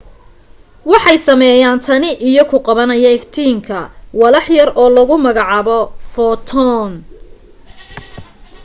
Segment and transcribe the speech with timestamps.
[0.91, 3.79] waxay sameeyaan tani iyo ku qabanaya iftiinka
[4.19, 5.77] walax yar oo lagu magacaabo
[6.11, 6.91] footoon